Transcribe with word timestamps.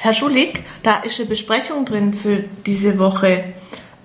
Herr 0.00 0.14
Schulig, 0.14 0.62
da 0.84 0.96
ist 0.98 1.18
eine 1.18 1.28
Besprechung 1.28 1.84
drin 1.84 2.14
für 2.14 2.44
diese 2.66 2.98
Woche. 2.98 3.52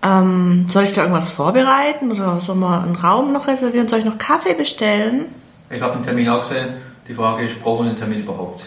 Ähm, 0.02 0.66
soll 0.68 0.86
ich 0.86 0.92
da 0.92 1.02
irgendwas 1.02 1.30
vorbereiten 1.32 2.12
oder 2.12 2.40
soll 2.40 2.56
man 2.56 2.84
einen 2.84 2.96
Raum 2.96 3.32
noch 3.32 3.48
reservieren? 3.48 3.88
Soll 3.88 4.00
ich 4.00 4.06
noch 4.06 4.18
Kaffee 4.18 4.56
bestellen? 4.56 5.26
Ich 5.70 5.82
habe 5.82 5.94
einen 5.94 6.04
Termin 6.04 6.28
auch 6.30 6.42
gesehen. 6.42 6.74
Die 7.08 7.14
Frage 7.14 7.46
ist, 7.46 7.62
brauchen 7.62 7.86
wir 7.86 7.90
einen 7.92 7.98
Termin 8.00 8.22
überhaupt? 8.24 8.66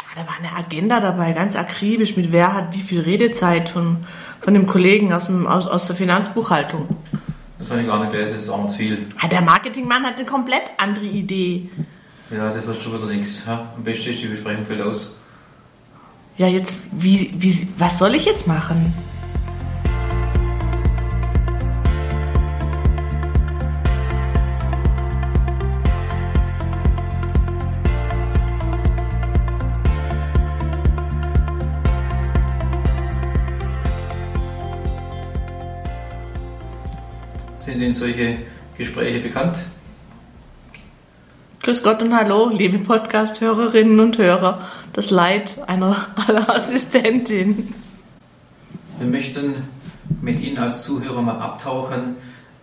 Ah, 0.00 0.20
Da 0.20 0.26
war 0.26 0.36
eine 0.38 0.54
Agenda 0.64 1.00
dabei, 1.00 1.32
ganz 1.32 1.56
akribisch, 1.56 2.16
mit 2.16 2.30
wer 2.32 2.52
hat 2.52 2.74
wie 2.76 2.82
viel 2.82 3.00
Redezeit 3.00 3.68
von, 3.68 4.04
von 4.40 4.52
dem 4.54 4.66
Kollegen 4.66 5.12
aus, 5.12 5.26
dem, 5.26 5.46
aus, 5.46 5.66
aus 5.66 5.86
der 5.86 5.96
Finanzbuchhaltung. 5.96 6.86
Das 7.58 7.70
habe 7.70 7.80
ich 7.80 7.86
gar 7.86 7.98
nicht 8.00 8.12
gelesen, 8.12 8.34
das 8.34 8.44
ist 8.44 8.50
auch 8.50 8.58
noch 8.62 8.68
zu 8.68 8.76
viel. 8.76 9.06
Ah, 9.22 9.26
Der 9.28 9.40
Marketingmann 9.40 10.04
hat 10.04 10.16
eine 10.16 10.26
komplett 10.26 10.64
andere 10.76 11.06
Idee. 11.06 11.70
Ja, 12.30 12.50
das 12.52 12.66
wird 12.66 12.82
schon 12.82 12.92
wieder 12.94 13.06
nichts. 13.06 13.42
Ja? 13.46 13.72
Am 13.74 13.82
besten 13.82 14.10
ist 14.10 14.20
die 14.22 14.26
Besprechung 14.26 14.66
fällt 14.66 14.82
aus. 14.82 15.10
Ja, 16.38 16.48
jetzt, 16.48 16.76
wie, 16.92 17.32
wie, 17.38 17.66
was 17.78 17.96
soll 17.96 18.14
ich 18.14 18.26
jetzt 18.26 18.46
machen? 18.46 18.92
Sind 37.56 37.80
Ihnen 37.80 37.94
solche 37.94 38.36
Gespräche 38.76 39.20
bekannt? 39.20 39.56
Grüß 41.66 41.82
Gott 41.82 42.00
und 42.00 42.16
Hallo, 42.16 42.48
liebe 42.48 42.78
Podcast-Hörerinnen 42.78 43.98
und 43.98 44.18
Hörer. 44.18 44.68
Das 44.92 45.10
Leid 45.10 45.58
einer 45.66 45.96
aller 46.28 46.54
Assistentin. 46.54 47.74
Wir 49.00 49.08
möchten 49.08 49.64
mit 50.22 50.38
Ihnen 50.38 50.58
als 50.58 50.82
Zuhörer 50.82 51.22
mal 51.22 51.40
abtauchen 51.40 52.14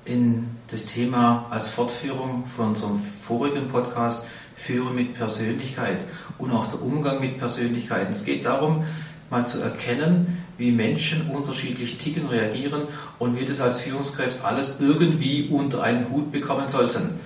in 0.06 0.48
das 0.72 0.86
Thema 0.86 1.48
als 1.50 1.70
Fortführung 1.70 2.46
von 2.56 2.70
unserem 2.70 2.98
vorigen 2.98 3.68
Podcast 3.68 4.26
Führen 4.56 4.96
mit 4.96 5.16
Persönlichkeit 5.16 6.00
und 6.38 6.52
auch 6.52 6.68
der 6.68 6.82
Umgang 6.82 7.20
mit 7.20 7.40
Persönlichkeiten. 7.40 8.14
Es 8.14 8.24
geht 8.24 8.46
darum, 8.46 8.86
mal 9.30 9.46
zu 9.46 9.60
erkennen, 9.60 10.46
wie 10.58 10.72
Menschen 10.72 11.30
unterschiedlich 11.30 11.98
ticken, 11.98 12.28
reagieren 12.28 12.84
und 13.20 13.38
wir 13.38 13.46
das 13.46 13.60
als 13.60 13.82
Führungskräfte 13.82 14.46
alles 14.46 14.78
irgendwie 14.80 15.50
unter 15.50 15.84
einen 15.84 16.10
Hut 16.10 16.32
bekommen 16.32 16.70
sollten. 16.70 17.20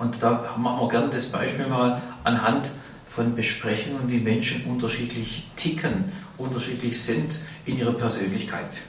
Und 0.00 0.22
da 0.22 0.56
machen 0.56 0.80
wir 0.80 0.88
gerne 0.88 1.10
das 1.10 1.26
Beispiel 1.26 1.66
mal 1.66 2.00
anhand 2.24 2.70
von 3.06 3.34
Besprechungen, 3.34 4.08
wie 4.08 4.18
Menschen 4.18 4.64
unterschiedlich 4.64 5.46
ticken, 5.56 6.10
unterschiedlich 6.38 7.02
sind 7.02 7.38
in 7.66 7.76
ihrer 7.76 7.92
Persönlichkeit. 7.92 8.80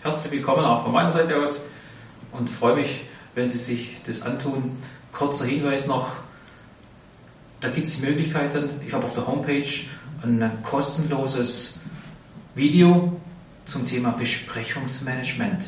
Herzlich 0.00 0.32
willkommen 0.32 0.64
auch 0.64 0.84
von 0.84 0.92
meiner 0.92 1.10
Seite 1.10 1.42
aus 1.42 1.64
und 2.30 2.48
freue 2.48 2.76
mich, 2.76 3.04
wenn 3.34 3.48
Sie 3.48 3.58
sich 3.58 3.96
das 4.06 4.22
antun. 4.22 4.76
Kurzer 5.10 5.44
Hinweis 5.44 5.88
noch, 5.88 6.12
da 7.60 7.68
gibt 7.68 7.88
es 7.88 8.00
Möglichkeiten. 8.00 8.70
Ich 8.86 8.92
habe 8.92 9.06
auf 9.06 9.14
der 9.14 9.26
Homepage 9.26 9.66
ein 10.22 10.52
kostenloses 10.62 11.80
Video 12.54 13.20
zum 13.66 13.86
Thema 13.86 14.10
Besprechungsmanagement. 14.12 15.66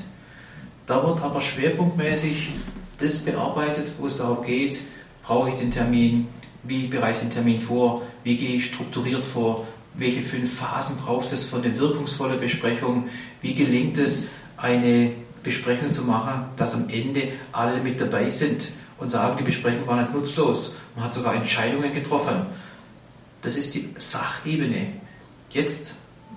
Da 0.86 1.04
wird 1.04 1.20
aber 1.22 1.40
schwerpunktmäßig 1.40 2.50
das 2.98 3.18
bearbeitet, 3.18 3.92
wo 3.98 4.06
es 4.06 4.16
darum 4.16 4.44
geht, 4.44 4.80
brauche 5.22 5.50
ich 5.50 5.56
den 5.56 5.70
Termin, 5.70 6.28
wie 6.62 6.86
bereite 6.86 7.18
ich 7.18 7.20
den 7.20 7.30
Termin 7.30 7.60
vor, 7.60 8.02
wie 8.24 8.36
gehe 8.36 8.56
ich 8.56 8.66
strukturiert 8.66 9.24
vor, 9.24 9.66
welche 9.94 10.22
fünf 10.22 10.58
Phasen 10.58 10.96
braucht 10.96 11.32
es 11.32 11.44
für 11.44 11.56
eine 11.56 11.76
wirkungsvolle 11.78 12.36
Besprechung, 12.36 13.08
wie 13.40 13.54
gelingt 13.54 13.98
es, 13.98 14.28
eine 14.56 15.12
Besprechung 15.42 15.92
zu 15.92 16.02
machen, 16.02 16.46
dass 16.56 16.74
am 16.74 16.88
Ende 16.88 17.28
alle 17.52 17.80
mit 17.80 18.00
dabei 18.00 18.30
sind 18.30 18.68
und 18.98 19.10
sagen, 19.10 19.36
die 19.38 19.44
Besprechung 19.44 19.86
war 19.86 20.00
nicht 20.00 20.12
nutzlos. 20.12 20.74
Man 20.94 21.04
hat 21.04 21.14
sogar 21.14 21.34
Entscheidungen 21.34 21.92
getroffen. 21.92 22.46
Das 23.42 23.56
ist 23.56 23.74
die 23.74 23.88
Sachebene. 23.96 24.88
Jetzt 25.50 25.94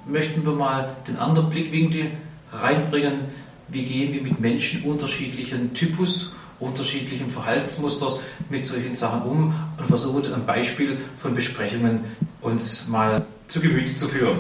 möchten 0.08 0.46
wir 0.46 0.54
mal 0.54 0.96
den 1.08 1.18
anderen 1.18 1.50
Blickwinkel 1.50 2.12
reinbringen. 2.52 3.26
Wie 3.68 3.84
gehen 3.84 4.14
wir 4.14 4.22
mit 4.22 4.40
Menschen 4.40 4.84
unterschiedlichen 4.84 5.74
Typus, 5.74 6.34
unterschiedlichen 6.60 7.30
Verhaltensmustern 7.30 8.20
mit 8.50 8.64
solchen 8.64 8.96
Sachen 8.96 9.22
um 9.24 9.54
und 9.78 9.88
versuchen 9.88 10.34
ein 10.34 10.46
Beispiel 10.46 11.00
von 11.18 11.36
Besprechungen 11.36 12.04
uns 12.42 12.88
mal 12.88 13.26
zu 13.48 13.60
Gemüte 13.60 13.96
zu 13.96 14.08
führen. 14.08 14.38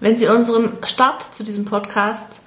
Wenn 0.00 0.16
Sie 0.16 0.28
unseren 0.28 0.72
Start 0.84 1.34
zu 1.34 1.44
diesem 1.44 1.64
Podcast 1.64 2.42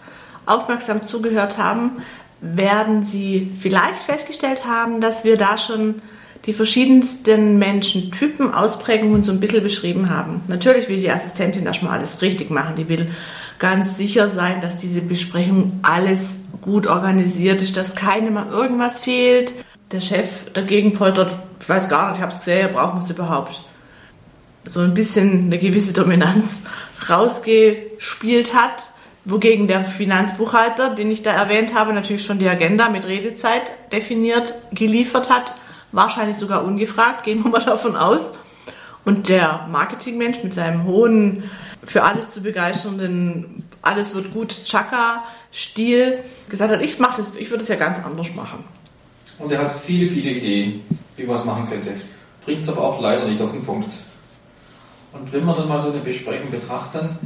aufmerksam 0.46 1.02
zugehört 1.02 1.57
haben, 1.57 2.03
werden 2.41 3.03
Sie 3.03 3.52
vielleicht 3.59 4.00
festgestellt 4.00 4.66
haben, 4.66 5.02
dass 5.02 5.24
wir 5.24 5.38
da 5.38 5.57
schon 5.57 6.02
die 6.46 6.53
verschiedensten 6.53 7.58
Menschentypen, 7.58 8.53
Ausprägungen 8.53 9.24
so 9.24 9.31
ein 9.31 9.40
bisschen 9.40 9.64
beschrieben 9.64 10.09
haben. 10.09 10.42
Natürlich 10.48 10.88
will 10.88 11.00
die 11.00 11.12
Assistentin 11.12 11.66
erstmal 11.66 11.98
alles 11.98 12.22
richtig 12.22 12.50
machen. 12.50 12.75
Die 12.75 12.90
will 12.90 13.12
ganz 13.59 13.98
sicher 13.98 14.30
sein, 14.30 14.62
dass 14.62 14.78
diese 14.78 15.02
Besprechung 15.02 15.80
alles 15.81 16.38
gut 16.62 16.88
organisiert 16.88 17.62
ist, 17.62 17.78
dass 17.78 17.96
keinem 17.96 18.34
mal 18.34 18.50
irgendwas 18.50 19.00
fehlt. 19.00 19.53
Der 19.92 20.02
Chef 20.02 20.52
dagegen 20.53 20.94
poltert, 20.94 21.36
ich 21.59 21.70
weiß 21.70 21.90
gar 21.90 22.09
nicht, 22.09 22.18
ich 22.18 22.22
habe 22.22 22.34
es 22.34 22.40
gesehen, 22.40 22.72
brauchen 22.74 23.00
wir 23.00 23.04
es 23.04 23.09
überhaupt. 23.09 23.62
So 24.66 24.81
ein 24.81 24.94
bisschen 24.94 25.46
eine 25.46 25.58
gewisse 25.58 25.94
Dominanz 25.94 26.64
rausgespielt 27.09 28.54
hat, 28.54 28.90
wogegen 29.24 29.68
der 29.68 29.84
Finanzbuchhalter, 29.84 30.94
den 30.94 31.09
ich 31.09 31.24
da 31.24 31.31
erwähnt 31.31 31.74
habe, 31.74 31.94
natürlich 31.94 32.25
schon 32.25 32.40
die 32.40 32.50
Agenda 32.50 32.90
mit 32.90 33.06
Redezeit 33.08 33.72
definiert 33.92 34.56
geliefert 34.74 35.30
hat 35.30 35.54
wahrscheinlich 35.92 36.38
sogar 36.38 36.64
ungefragt, 36.64 37.24
gehen 37.24 37.44
wir 37.44 37.52
mal 37.52 37.64
davon 37.64 37.96
aus. 37.96 38.31
Und 39.06 39.30
der 39.30 39.68
Marketingmensch 39.72 40.44
mit 40.44 40.53
seinem 40.53 40.84
hohen, 40.84 41.44
für 41.86 42.03
alles 42.03 42.31
zu 42.31 42.42
begeisternden, 42.42 43.64
alles 43.81 44.14
wird 44.14 44.34
gut, 44.34 44.66
Chaka-Stil, 44.66 46.20
gesagt 46.50 46.74
hat, 46.74 46.81
ich 46.81 47.00
mache 47.00 47.18
das, 47.18 47.34
ich 47.36 47.50
würde 47.50 47.64
es 47.64 47.70
ja 47.70 47.75
ganz 47.75 48.00
anders 48.00 48.36
machen. 48.36 48.66
Und 49.40 49.52
er 49.52 49.59
hat 49.64 49.72
viele, 49.72 50.09
viele 50.12 50.31
Ideen, 50.31 50.81
wie 51.16 51.24
man 51.24 51.38
es 51.38 51.46
machen 51.46 51.70
könnte. 51.70 51.94
Bringt 52.44 52.64
es 52.64 52.69
aber 52.69 52.81
auch 52.81 53.02
leider 53.02 53.25
nicht 53.25 53.42
auf 53.42 53.52
den 53.52 53.64
Punkt. 53.64 53.94
Und 55.14 55.31
wenn 55.31 55.46
wir 55.46 55.54
dann 55.54 55.69
mal 55.69 55.80
so 55.80 55.90
eine 55.92 56.00
Besprechung 56.00 56.52
betrachten, 56.52 57.18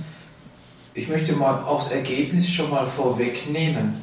ich 0.93 1.07
möchte 1.07 1.33
mal 1.33 1.63
auch 1.63 1.79
das 1.79 1.91
Ergebnis 1.91 2.49
schon 2.49 2.69
mal 2.69 2.85
vorwegnehmen. 2.85 3.95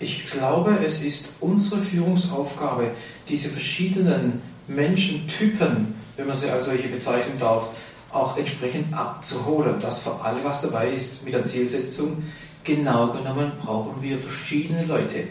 Ich 0.00 0.30
glaube, 0.30 0.78
es 0.84 1.00
ist 1.00 1.32
unsere 1.40 1.80
Führungsaufgabe, 1.80 2.92
diese 3.28 3.48
verschiedenen 3.48 4.40
Menschentypen, 4.68 5.94
wenn 6.16 6.26
man 6.26 6.36
sie 6.36 6.48
als 6.50 6.66
solche 6.66 6.88
bezeichnen 6.88 7.38
darf, 7.40 7.68
auch 8.12 8.36
entsprechend 8.36 8.94
abzuholen, 8.94 9.80
dass 9.80 9.98
für 9.98 10.14
alle 10.22 10.44
was 10.44 10.60
dabei 10.60 10.90
ist 10.90 11.24
mit 11.24 11.34
der 11.34 11.44
Zielsetzung. 11.44 12.22
Genau 12.62 13.08
genommen 13.12 13.52
brauchen 13.60 14.00
wir 14.00 14.18
verschiedene 14.18 14.84
Leute. 14.84 15.24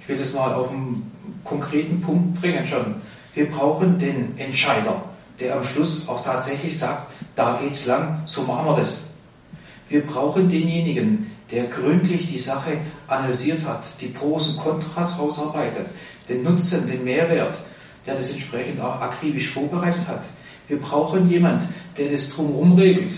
Ich 0.00 0.08
will 0.08 0.18
das 0.18 0.34
mal 0.34 0.52
auf 0.52 0.70
einen 0.70 1.10
konkreten 1.44 2.00
Punkt 2.00 2.40
bringen 2.40 2.66
schon. 2.66 2.96
Wir 3.34 3.50
brauchen 3.50 3.98
den 3.98 4.36
Entscheider, 4.38 5.02
der 5.38 5.56
am 5.56 5.64
Schluss 5.64 6.08
auch 6.08 6.22
tatsächlich 6.22 6.78
sagt, 6.78 7.10
da 7.36 7.58
geht's 7.60 7.86
lang, 7.86 8.22
so 8.26 8.42
machen 8.42 8.66
wir 8.66 8.76
das. 8.76 9.08
Wir 9.88 10.04
brauchen 10.06 10.48
denjenigen, 10.48 11.30
der 11.50 11.64
gründlich 11.64 12.28
die 12.28 12.38
Sache 12.38 12.78
analysiert 13.08 13.64
hat, 13.66 13.84
die 14.00 14.06
Pros 14.06 14.50
und 14.50 14.58
Kontras 14.58 15.18
rausarbeitet, 15.18 15.86
den 16.28 16.42
Nutzen, 16.42 16.88
den 16.88 17.04
Mehrwert, 17.04 17.58
der 18.06 18.14
das 18.14 18.30
entsprechend 18.30 18.80
auch 18.80 19.00
akribisch 19.00 19.48
vorbereitet 19.48 20.06
hat. 20.06 20.24
Wir 20.68 20.78
brauchen 20.78 21.28
jemand, 21.28 21.64
der 21.98 22.10
das 22.10 22.28
drumherum 22.28 22.74
regelt. 22.74 23.12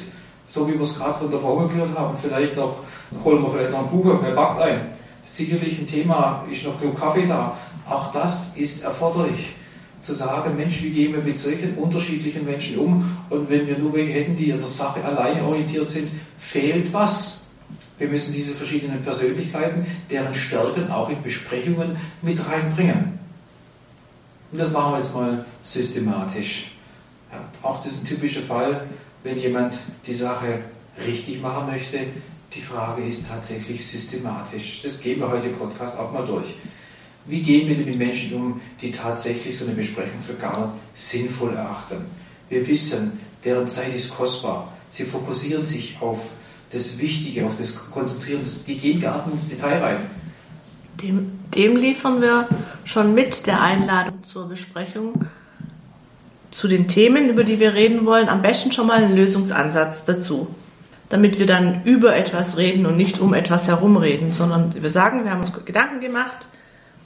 So 0.46 0.66
wie 0.66 0.74
wir 0.74 0.82
es 0.82 0.98
gerade 0.98 1.14
von 1.14 1.30
der 1.30 1.40
Frau 1.40 1.56
gehört 1.68 1.96
haben, 1.96 2.16
vielleicht 2.20 2.56
noch, 2.56 2.78
holen 3.24 3.42
wir 3.42 3.50
vielleicht 3.50 3.72
noch 3.72 3.80
einen 3.80 3.88
Kuchen, 3.88 4.18
wer 4.22 4.32
backt 4.32 4.60
ein. 4.60 4.80
Sicherlich 5.24 5.78
ein 5.78 5.86
Thema, 5.86 6.44
ist 6.50 6.64
noch 6.64 6.80
genug 6.80 6.98
Kaffee 6.98 7.26
da. 7.26 7.56
Auch 7.88 8.12
das 8.12 8.56
ist 8.56 8.82
erforderlich. 8.82 9.54
Zu 10.00 10.14
sagen, 10.14 10.56
Mensch, 10.56 10.82
wie 10.82 10.90
gehen 10.90 11.12
wir 11.12 11.22
mit 11.22 11.38
solchen 11.38 11.74
unterschiedlichen 11.74 12.44
Menschen 12.44 12.76
um? 12.78 13.16
Und 13.30 13.48
wenn 13.48 13.66
wir 13.66 13.78
nur 13.78 13.92
welche 13.92 14.12
hätten, 14.12 14.36
die 14.36 14.50
in 14.50 14.56
der 14.56 14.66
Sache 14.66 15.04
alleine 15.04 15.44
orientiert 15.44 15.88
sind, 15.88 16.10
fehlt 16.38 16.92
was. 16.92 17.31
Wir 18.02 18.08
müssen 18.08 18.34
diese 18.34 18.56
verschiedenen 18.56 19.00
Persönlichkeiten, 19.04 19.86
deren 20.10 20.34
Stärken 20.34 20.90
auch 20.90 21.08
in 21.08 21.22
Besprechungen 21.22 21.96
mit 22.20 22.44
reinbringen. 22.44 23.16
Und 24.50 24.58
das 24.58 24.72
machen 24.72 24.94
wir 24.94 24.98
jetzt 24.98 25.14
mal 25.14 25.44
systematisch. 25.62 26.72
Ja, 27.30 27.38
auch 27.62 27.80
das 27.80 27.92
ist 27.92 28.00
ein 28.00 28.04
typischer 28.04 28.42
Fall, 28.42 28.88
wenn 29.22 29.38
jemand 29.38 29.78
die 30.04 30.14
Sache 30.14 30.62
richtig 31.06 31.40
machen 31.40 31.68
möchte. 31.68 32.08
Die 32.52 32.60
Frage 32.60 33.04
ist 33.04 33.28
tatsächlich 33.28 33.86
systematisch. 33.86 34.80
Das 34.82 35.00
gehen 35.00 35.20
wir 35.20 35.28
heute 35.28 35.46
im 35.46 35.54
Podcast 35.54 35.96
auch 35.96 36.10
mal 36.10 36.26
durch. 36.26 36.56
Wie 37.26 37.40
gehen 37.40 37.68
wir 37.68 37.76
mit 37.76 37.96
Menschen 37.96 38.34
um, 38.34 38.60
die 38.80 38.90
tatsächlich 38.90 39.56
so 39.56 39.64
eine 39.64 39.74
Besprechung 39.74 40.20
für 40.20 40.34
gar 40.34 40.60
nicht 40.60 40.74
sinnvoll 40.94 41.54
erachten? 41.54 41.98
Wir 42.48 42.66
wissen, 42.66 43.20
deren 43.44 43.68
Zeit 43.68 43.94
ist 43.94 44.10
kostbar. 44.12 44.72
Sie 44.90 45.04
fokussieren 45.04 45.64
sich 45.64 45.98
auf 46.00 46.26
das 46.72 46.98
Wichtige, 46.98 47.46
auf 47.46 47.58
das 47.58 47.76
Konzentrieren. 47.90 48.40
Die 48.66 48.78
gehen 48.78 49.00
gar 49.00 49.26
nicht 49.26 49.34
ins 49.34 49.48
Detail 49.48 49.78
rein. 49.82 49.96
Dem, 51.02 51.38
dem 51.54 51.76
liefern 51.76 52.20
wir 52.20 52.48
schon 52.84 53.14
mit 53.14 53.46
der 53.46 53.60
Einladung 53.60 54.24
zur 54.24 54.48
Besprechung 54.48 55.26
zu 56.50 56.68
den 56.68 56.88
Themen, 56.88 57.28
über 57.28 57.44
die 57.44 57.60
wir 57.60 57.74
reden 57.74 58.06
wollen, 58.06 58.28
am 58.28 58.42
besten 58.42 58.72
schon 58.72 58.86
mal 58.86 59.02
einen 59.02 59.16
Lösungsansatz 59.16 60.04
dazu. 60.04 60.54
Damit 61.08 61.38
wir 61.38 61.46
dann 61.46 61.82
über 61.84 62.16
etwas 62.16 62.56
reden 62.56 62.86
und 62.86 62.96
nicht 62.96 63.18
um 63.18 63.34
etwas 63.34 63.68
herumreden, 63.68 64.32
sondern 64.32 64.74
wir 64.74 64.90
sagen, 64.90 65.24
wir 65.24 65.30
haben 65.30 65.40
uns 65.40 65.52
Gedanken 65.64 66.00
gemacht, 66.00 66.48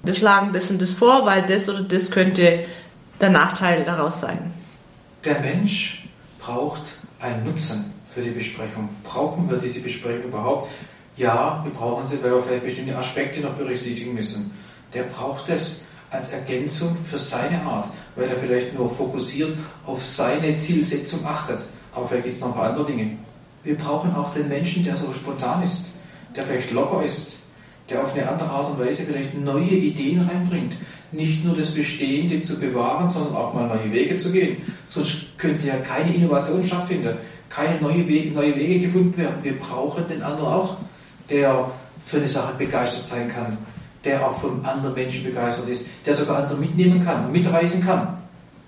wir 0.05 0.15
schlagen 0.15 0.53
das 0.53 0.71
und 0.71 0.81
das 0.81 0.93
vor, 0.93 1.27
weil 1.27 1.43
das 1.43 1.69
oder 1.69 1.83
das 1.83 2.13
könnte 2.13 2.61
der 3.21 3.31
Nachteil 3.31 3.83
daraus 3.85 4.21
sein. 4.21 4.53
Der 5.25 5.41
Mensch 5.41 6.07
braucht 6.39 6.83
einen 7.19 7.45
Nutzen 7.45 7.96
für 8.17 8.23
die 8.23 8.31
Besprechung. 8.31 8.89
Brauchen 9.05 9.51
wir 9.51 9.59
diese 9.59 9.81
Besprechung 9.81 10.31
überhaupt? 10.31 10.71
Ja, 11.19 11.61
wir 11.63 11.71
brauchen 11.71 12.07
sie, 12.07 12.23
weil 12.23 12.33
wir 12.33 12.41
vielleicht 12.41 12.65
bestimmte 12.65 12.97
Aspekte 12.97 13.41
noch 13.41 13.53
berücksichtigen 13.53 14.15
müssen. 14.15 14.53
Der 14.95 15.03
braucht 15.03 15.51
es 15.51 15.83
als 16.11 16.31
Ergänzung 16.31 16.97
für 16.97 17.19
seine 17.19 17.61
Art, 17.63 17.89
weil 18.15 18.29
er 18.29 18.37
vielleicht 18.37 18.73
nur 18.73 18.89
fokussiert 18.89 19.53
auf 19.85 20.03
seine 20.03 20.57
Zielsetzung 20.57 21.27
achtet. 21.27 21.61
Aber 21.93 22.09
vielleicht 22.09 22.25
gibt 22.25 22.37
es 22.37 22.41
noch 22.41 22.49
ein 22.49 22.55
paar 22.55 22.71
andere 22.71 22.87
Dinge. 22.87 23.11
Wir 23.65 23.77
brauchen 23.77 24.15
auch 24.15 24.33
den 24.33 24.49
Menschen, 24.49 24.83
der 24.83 24.97
so 24.97 25.13
spontan 25.13 25.63
ist, 25.63 25.85
der 26.35 26.45
vielleicht 26.45 26.71
locker 26.71 27.05
ist, 27.05 27.37
der 27.91 28.03
auf 28.03 28.15
eine 28.15 28.27
andere 28.27 28.49
Art 28.49 28.71
und 28.71 28.79
Weise 28.79 29.03
vielleicht 29.03 29.35
neue 29.39 29.65
Ideen 29.69 30.23
reinbringt. 30.23 30.75
Nicht 31.13 31.45
nur 31.45 31.55
das 31.55 31.71
Bestehende 31.71 32.41
zu 32.41 32.59
bewahren, 32.59 33.11
sondern 33.11 33.37
auch 33.37 33.53
mal 33.53 33.69
neue 33.69 33.93
Wege 33.93 34.17
zu 34.17 34.33
gehen. 34.33 34.57
Sonst 34.87 35.39
könnte 35.39 35.67
ja 35.67 35.77
keine 35.77 36.15
Innovation 36.15 36.67
stattfinden, 36.67 37.17
keine 37.57 37.81
neue 37.81 38.07
Wege, 38.07 38.33
neue 38.33 38.55
Wege 38.55 38.87
gefunden 38.87 39.17
werden. 39.17 39.37
Wir 39.43 39.59
brauchen 39.59 40.07
den 40.09 40.23
anderen 40.23 40.53
auch, 40.53 40.77
der 41.31 41.71
für 42.05 42.19
eine 42.19 42.29
Sache 42.29 42.53
begeistert 42.59 43.07
sein 43.07 43.29
kann, 43.29 43.57
der 44.05 44.29
auch 44.29 44.39
von 44.39 44.65
anderen 44.65 44.95
Menschen 44.95 45.25
begeistert 45.25 45.69
ist, 45.69 45.89
der 46.05 46.13
sogar 46.13 46.43
andere 46.43 46.59
mitnehmen 46.59 47.03
kann, 47.03 47.33
mitreisen 47.33 47.85
kann, 47.85 48.19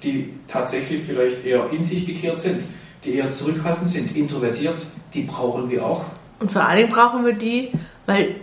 die 0.02 0.32
tatsächlich 0.48 1.04
vielleicht 1.04 1.44
eher 1.44 1.70
in 1.70 1.84
sich 1.84 2.06
gekehrt 2.06 2.40
sind, 2.40 2.64
die 3.04 3.16
eher 3.16 3.30
zurückhaltend 3.30 3.90
sind, 3.90 4.16
introvertiert, 4.16 4.80
die 5.12 5.22
brauchen 5.22 5.68
wir 5.68 5.84
auch. 5.84 6.04
Und 6.40 6.50
vor 6.50 6.64
allen 6.64 6.78
Dingen 6.78 6.92
brauchen 6.92 7.26
wir 7.26 7.34
die, 7.34 7.70
weil 8.06 8.36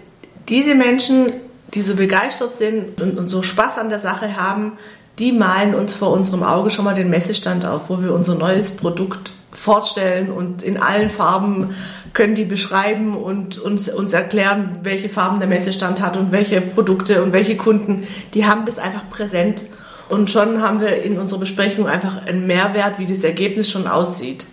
diese 0.48 0.76
Menschen, 0.76 1.34
die 1.74 1.82
so 1.82 1.96
begeistert 1.96 2.56
sind 2.56 3.02
und, 3.02 3.18
und 3.18 3.30
so 3.30 3.42
Spaß 3.42 3.80
an 3.80 3.90
der 3.90 4.00
Sache 4.00 4.38
haben, 4.38 4.74
die 5.18 5.32
malen 5.32 5.74
uns 5.74 5.96
vor 5.96 6.12
unserem 6.12 6.44
Auge 6.44 6.70
schon 6.70 6.86
mal 6.86 6.94
den 6.94 7.10
Messestand 7.10 7.66
auf, 7.66 7.90
wo 7.90 8.02
wir 8.02 8.14
unser 8.14 8.36
neues 8.36 8.72
Produkt 8.72 9.34
vorstellen 9.56 10.32
und 10.32 10.62
in 10.62 10.78
allen 10.78 11.10
Farben 11.10 11.76
können 12.14 12.36
die 12.36 12.46
beschreiben 12.46 13.16
und 13.16 13.58
uns, 13.58 13.90
uns 13.90 14.14
erklären, 14.14 14.80
welche 14.84 15.10
Farben 15.10 15.40
der 15.40 15.50
Messestand 15.50 16.02
hat 16.02 16.18
und 16.18 16.32
welche 16.32 16.62
Produkte 16.62 17.24
und 17.24 17.34
welche 17.34 17.58
Kunden. 17.58 18.08
Die 18.34 18.46
haben 18.46 18.66
das 18.66 18.80
einfach 18.80 19.10
präsent. 19.10 19.64
Und 20.08 20.30
schon 20.30 20.62
haben 20.62 20.82
wir 20.82 21.04
in 21.04 21.18
unserer 21.18 21.40
Besprechung 21.40 21.88
einfach 21.88 22.26
einen 22.26 22.48
Mehrwert, 22.48 23.00
wie 23.00 23.08
das 23.08 23.24
Ergebnis 23.24 23.70
schon 23.70 23.88
aussieht. 23.88 24.46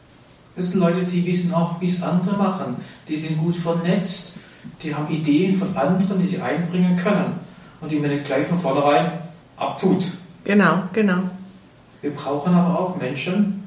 Das 0.56 0.68
sind 0.68 0.80
Leute, 0.80 1.02
die 1.04 1.24
wissen 1.24 1.54
auch, 1.54 1.80
wie 1.80 1.86
es 1.86 2.02
andere 2.02 2.36
machen. 2.36 2.76
Die 3.08 3.16
sind 3.16 3.38
gut 3.38 3.56
vernetzt. 3.56 4.34
Die 4.82 4.94
haben 4.94 5.08
Ideen 5.12 5.54
von 5.54 5.76
anderen, 5.76 6.18
die 6.18 6.26
sie 6.26 6.40
einbringen 6.40 6.96
können. 6.96 7.34
Und 7.80 7.92
die 7.92 7.98
man 7.98 8.10
nicht 8.10 8.24
gleich 8.24 8.46
von 8.46 8.58
vornherein 8.58 9.12
abtut. 9.56 10.04
Genau, 10.44 10.82
genau. 10.92 11.18
Wir 12.00 12.10
brauchen 12.10 12.54
aber 12.54 12.78
auch 12.78 12.96
Menschen, 12.96 13.61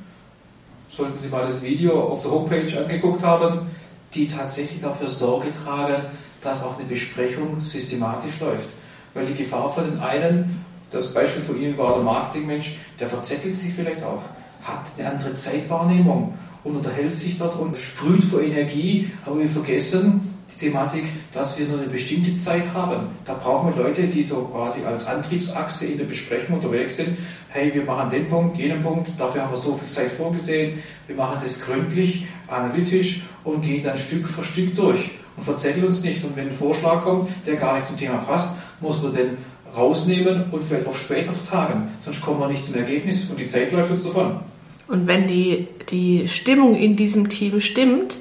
sollten 0.89 1.19
Sie 1.19 1.29
mal 1.29 1.45
das 1.45 1.61
Video 1.61 1.99
auf 1.99 2.21
der 2.21 2.31
Homepage 2.31 2.77
angeguckt 2.77 3.23
haben, 3.23 3.67
die 4.13 4.27
tatsächlich 4.27 4.81
dafür 4.81 5.09
Sorge 5.09 5.47
tragen, 5.63 6.03
dass 6.41 6.63
auch 6.63 6.77
eine 6.77 6.87
Besprechung 6.87 7.59
systematisch 7.59 8.39
läuft. 8.39 8.69
Weil 9.13 9.25
die 9.25 9.33
Gefahr 9.33 9.69
für 9.71 9.81
den 9.81 9.99
einen, 9.99 10.63
das 10.91 11.13
Beispiel 11.13 11.41
von 11.41 11.59
Ihnen 11.59 11.77
war 11.77 11.95
der 11.95 12.03
Marketingmensch, 12.03 12.75
der 12.99 13.07
verzettelt 13.07 13.57
sich 13.57 13.73
vielleicht 13.73 14.03
auch, 14.03 14.21
hat 14.63 14.85
eine 14.97 15.09
andere 15.09 15.33
Zeitwahrnehmung 15.33 16.37
und 16.63 16.75
unterhält 16.75 17.13
sich 17.13 17.37
dort 17.37 17.57
und 17.59 17.77
sprüht 17.77 18.23
vor 18.23 18.41
Energie, 18.41 19.11
aber 19.25 19.39
wir 19.39 19.49
vergessen, 19.49 20.34
die 20.53 20.65
Thematik, 20.65 21.05
dass 21.31 21.57
wir 21.57 21.67
nur 21.67 21.79
eine 21.79 21.87
bestimmte 21.87 22.37
Zeit 22.37 22.63
haben. 22.73 23.07
Da 23.25 23.33
brauchen 23.33 23.75
wir 23.75 23.83
Leute, 23.83 24.03
die 24.03 24.23
so 24.23 24.45
quasi 24.45 24.83
als 24.85 25.07
Antriebsachse 25.07 25.85
in 25.87 25.97
der 25.97 26.05
Besprechung 26.05 26.55
unterwegs 26.55 26.97
sind. 26.97 27.17
Hey, 27.49 27.73
wir 27.73 27.83
machen 27.83 28.09
den 28.09 28.27
Punkt, 28.27 28.57
jenen 28.57 28.83
Punkt, 28.83 29.09
dafür 29.17 29.43
haben 29.43 29.51
wir 29.51 29.57
so 29.57 29.75
viel 29.75 29.89
Zeit 29.89 30.11
vorgesehen. 30.11 30.79
Wir 31.07 31.15
machen 31.15 31.39
das 31.41 31.61
gründlich, 31.61 32.25
analytisch 32.47 33.21
und 33.43 33.61
gehen 33.61 33.83
dann 33.83 33.97
Stück 33.97 34.27
für 34.27 34.43
Stück 34.43 34.75
durch 34.75 35.11
und 35.37 35.43
verzetteln 35.43 35.85
uns 35.85 36.03
nicht. 36.03 36.23
Und 36.23 36.35
wenn 36.35 36.49
ein 36.49 36.55
Vorschlag 36.55 37.01
kommt, 37.01 37.29
der 37.45 37.55
gar 37.55 37.75
nicht 37.75 37.87
zum 37.87 37.97
Thema 37.97 38.17
passt, 38.17 38.55
muss 38.79 39.01
man 39.01 39.13
den 39.13 39.37
rausnehmen 39.75 40.45
und 40.51 40.63
vielleicht 40.63 40.87
auch 40.87 40.95
später 40.95 41.33
vertagen. 41.33 41.89
Sonst 42.01 42.21
kommen 42.21 42.39
wir 42.39 42.47
nicht 42.47 42.63
zum 42.63 42.75
Ergebnis 42.75 43.29
und 43.29 43.39
die 43.39 43.45
Zeit 43.45 43.71
läuft 43.71 43.91
uns 43.91 44.03
davon. 44.03 44.39
Und 44.87 45.07
wenn 45.07 45.27
die, 45.27 45.67
die 45.89 46.27
Stimmung 46.27 46.75
in 46.75 46.95
diesem 46.95 47.29
Team 47.29 47.59
stimmt, 47.59 48.19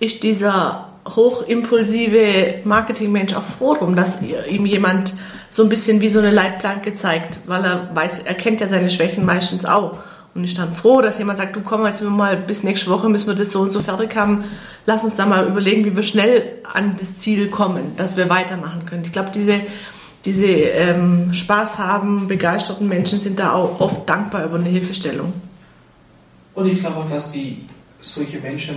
ist 0.00 0.22
dieser 0.22 0.89
hochimpulsive 1.06 2.60
Marketingmensch 2.64 3.34
auch 3.34 3.42
froh 3.42 3.74
drum, 3.74 3.96
dass 3.96 4.18
ihm 4.22 4.66
jemand 4.66 5.14
so 5.48 5.62
ein 5.62 5.68
bisschen 5.68 6.00
wie 6.00 6.08
so 6.08 6.20
eine 6.20 6.30
Leitplanke 6.30 6.94
zeigt, 6.94 7.40
weil 7.46 7.64
er 7.64 7.90
weiß, 7.94 8.20
er 8.20 8.34
kennt 8.34 8.60
ja 8.60 8.68
seine 8.68 8.90
Schwächen 8.90 9.24
meistens 9.24 9.64
auch. 9.64 9.98
Und 10.32 10.44
ist 10.44 10.58
dann 10.58 10.72
froh, 10.72 11.00
dass 11.00 11.18
jemand 11.18 11.38
sagt, 11.38 11.56
du 11.56 11.60
komm 11.60 11.84
jetzt 11.86 12.00
mal 12.02 12.36
bis 12.36 12.62
nächste 12.62 12.88
Woche 12.88 13.08
müssen 13.08 13.26
wir 13.26 13.34
das 13.34 13.50
so 13.50 13.60
und 13.60 13.72
so 13.72 13.80
fertig 13.80 14.14
haben. 14.14 14.44
Lass 14.86 15.02
uns 15.02 15.16
da 15.16 15.26
mal 15.26 15.48
überlegen, 15.48 15.84
wie 15.84 15.96
wir 15.96 16.04
schnell 16.04 16.58
an 16.72 16.94
das 16.96 17.18
Ziel 17.18 17.48
kommen, 17.48 17.96
dass 17.96 18.16
wir 18.16 18.30
weitermachen 18.30 18.86
können. 18.86 19.02
Ich 19.04 19.10
glaube, 19.10 19.30
diese, 19.34 19.60
diese 20.24 20.46
ähm, 20.46 21.32
Spaß 21.32 21.78
haben, 21.78 22.28
begeisterten 22.28 22.88
Menschen 22.88 23.18
sind 23.18 23.40
da 23.40 23.54
auch 23.54 23.80
oft 23.80 24.08
dankbar 24.08 24.44
über 24.44 24.54
eine 24.54 24.68
Hilfestellung. 24.68 25.32
Und 26.54 26.66
ich 26.66 26.78
glaube 26.78 26.98
auch, 26.98 27.10
dass 27.10 27.32
die 27.32 27.66
solche 28.00 28.38
Menschen 28.38 28.76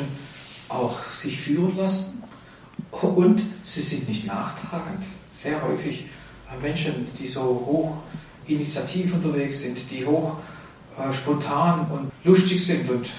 auch 0.73 0.99
sich 1.03 1.39
führen 1.39 1.77
lassen 1.77 2.23
und 2.91 3.43
sie 3.63 3.81
sind 3.81 4.07
nicht 4.07 4.25
nachtragend. 4.25 5.03
Sehr 5.29 5.61
häufig 5.61 6.05
Menschen, 6.61 7.07
die 7.17 7.27
so 7.27 7.41
hoch 7.41 7.97
initiativ 8.45 9.13
unterwegs 9.13 9.61
sind, 9.61 9.89
die 9.91 10.05
hoch 10.05 10.35
äh, 10.97 11.11
spontan 11.11 11.87
und 11.91 12.11
lustig 12.23 12.65
sind 12.65 12.89
und 12.89 13.09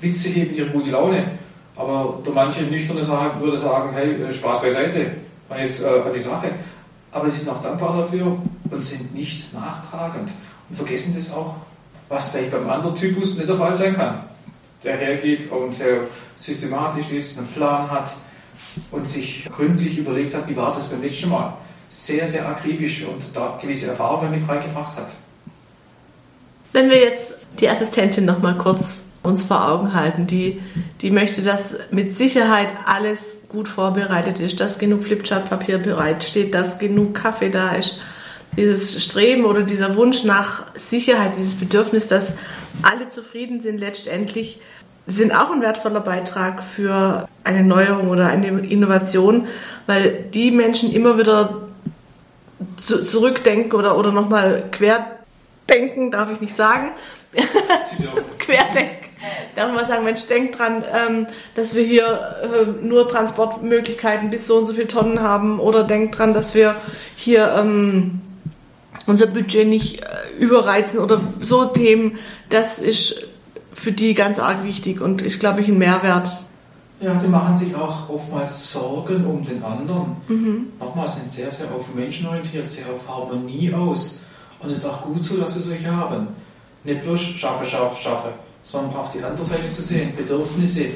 Witze 0.00 0.28
heben 0.28 0.54
ihre 0.54 0.68
gute 0.70 0.90
Laune. 0.90 1.32
Aber 1.74 2.20
der 2.24 2.32
manche 2.32 2.62
Nüchterne 2.62 3.04
sagen, 3.04 3.40
würde 3.40 3.56
sagen, 3.56 3.90
hey, 3.92 4.22
äh, 4.22 4.32
Spaß 4.32 4.60
beiseite, 4.60 5.12
und 5.48 5.58
jetzt 5.58 5.82
äh, 5.82 5.86
an 5.86 6.12
die 6.14 6.20
Sache. 6.20 6.50
Aber 7.10 7.30
sie 7.30 7.38
sind 7.38 7.48
auch 7.48 7.62
dankbar 7.62 7.96
dafür 7.96 8.38
und 8.70 8.84
sind 8.84 9.14
nicht 9.14 9.52
nachtragend 9.52 10.30
und 10.68 10.76
vergessen 10.76 11.14
das 11.14 11.32
auch, 11.32 11.56
was 12.08 12.30
vielleicht 12.30 12.52
beim 12.52 12.68
anderen 12.68 12.94
Typus 12.94 13.36
nicht 13.36 13.48
der 13.48 13.56
Fall 13.56 13.76
sein 13.76 13.94
kann 13.94 14.20
der 14.84 14.96
hergeht 14.96 15.50
und 15.50 15.74
sehr 15.74 16.02
systematisch 16.36 17.10
ist, 17.10 17.38
einen 17.38 17.48
Plan 17.48 17.90
hat 17.90 18.12
und 18.90 19.06
sich 19.06 19.48
gründlich 19.50 19.98
überlegt 19.98 20.34
hat, 20.34 20.48
wie 20.48 20.56
war 20.56 20.74
das 20.74 20.88
beim 20.88 21.02
letzten 21.02 21.30
Mal. 21.30 21.54
Sehr, 21.90 22.26
sehr 22.26 22.46
akribisch 22.46 23.04
und 23.04 23.24
da 23.34 23.58
gewisse 23.60 23.88
Erfahrungen 23.88 24.30
mit 24.30 24.46
reingebracht 24.48 24.96
hat. 24.96 25.10
Wenn 26.72 26.90
wir 26.90 26.98
jetzt 26.98 27.34
die 27.58 27.68
Assistentin 27.68 28.24
noch 28.24 28.40
mal 28.40 28.56
kurz 28.56 29.00
uns 29.22 29.42
vor 29.42 29.68
Augen 29.68 29.94
halten, 29.94 30.26
die, 30.26 30.60
die 31.00 31.10
möchte, 31.10 31.42
dass 31.42 31.76
mit 31.90 32.12
Sicherheit 32.12 32.72
alles 32.86 33.38
gut 33.48 33.68
vorbereitet 33.68 34.38
ist, 34.38 34.60
dass 34.60 34.78
genug 34.78 35.04
Flipchartpapier 35.04 35.78
bereitsteht, 35.78 36.54
dass 36.54 36.78
genug 36.78 37.14
Kaffee 37.14 37.50
da 37.50 37.72
ist. 37.72 38.00
Dieses 38.58 39.04
Streben 39.04 39.44
oder 39.44 39.62
dieser 39.62 39.94
Wunsch 39.94 40.24
nach 40.24 40.66
Sicherheit, 40.74 41.36
dieses 41.36 41.54
Bedürfnis, 41.54 42.08
dass 42.08 42.34
alle 42.82 43.08
zufrieden 43.08 43.60
sind 43.60 43.78
letztendlich, 43.78 44.60
sind 45.06 45.32
auch 45.32 45.52
ein 45.52 45.60
wertvoller 45.60 46.00
Beitrag 46.00 46.64
für 46.64 47.28
eine 47.44 47.62
Neuerung 47.62 48.08
oder 48.08 48.26
eine 48.26 48.48
Innovation, 48.48 49.46
weil 49.86 50.24
die 50.34 50.50
Menschen 50.50 50.92
immer 50.92 51.16
wieder 51.18 51.68
zu, 52.84 53.04
zurückdenken 53.04 53.78
oder, 53.78 53.96
oder 53.96 54.10
nochmal 54.10 54.64
querdenken, 54.72 56.10
darf 56.10 56.32
ich 56.32 56.40
nicht 56.40 56.54
sagen. 56.56 56.90
querdenken. 58.40 59.08
Darf 59.54 59.72
man 59.72 59.86
sagen, 59.86 60.04
Mensch, 60.04 60.26
denkt 60.26 60.58
dran, 60.58 60.84
ähm, 60.92 61.28
dass 61.54 61.76
wir 61.76 61.84
hier 61.84 62.36
äh, 62.42 62.84
nur 62.84 63.08
Transportmöglichkeiten 63.08 64.30
bis 64.30 64.48
so 64.48 64.56
und 64.56 64.64
so 64.64 64.72
viele 64.72 64.88
Tonnen 64.88 65.22
haben 65.22 65.60
oder 65.60 65.84
denkt 65.84 66.18
dran, 66.18 66.34
dass 66.34 66.56
wir 66.56 66.74
hier 67.14 67.54
ähm, 67.56 68.20
unser 69.08 69.26
Budget 69.26 69.66
nicht 69.66 70.02
äh, 70.02 70.04
überreizen 70.38 71.00
oder 71.00 71.20
so 71.40 71.64
Themen, 71.64 72.18
das 72.50 72.78
ist 72.78 73.26
für 73.72 73.92
die 73.92 74.14
ganz 74.14 74.38
arg 74.38 74.64
wichtig 74.64 75.00
und 75.00 75.22
ist, 75.22 75.40
glaube 75.40 75.60
ich, 75.60 75.68
ein 75.68 75.78
Mehrwert. 75.78 76.44
Ja, 77.00 77.14
die 77.14 77.28
machen 77.28 77.56
sich 77.56 77.74
auch 77.76 78.08
oftmals 78.08 78.72
Sorgen 78.72 79.24
um 79.24 79.44
den 79.44 79.62
anderen. 79.62 80.16
Mhm. 80.26 80.66
Nochmal 80.80 81.08
sind 81.08 81.30
sehr, 81.30 81.50
sehr 81.50 81.72
auf 81.72 81.94
Menschen 81.94 82.26
orientiert, 82.26 82.68
sehr 82.68 82.86
auf 82.92 83.08
Harmonie 83.08 83.72
aus. 83.72 84.18
Und 84.60 84.72
es 84.72 84.78
ist 84.78 84.84
auch 84.84 85.02
gut 85.02 85.22
so, 85.22 85.36
dass 85.36 85.54
wir 85.54 85.62
solche 85.62 85.94
haben. 85.94 86.28
Nicht 86.82 87.02
bloß 87.02 87.20
schaffe, 87.20 87.64
schaffe, 87.64 88.02
schaffe, 88.02 88.28
sondern 88.64 88.96
auch 88.96 89.12
die 89.12 89.22
andere 89.22 89.44
Seite 89.44 89.70
zu 89.70 89.82
sehen, 89.82 90.12
Bedürfnisse 90.16 90.86